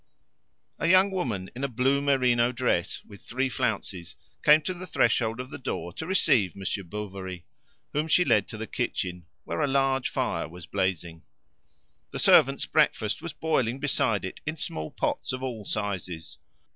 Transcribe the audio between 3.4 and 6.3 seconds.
flounces came to the threshold of the door to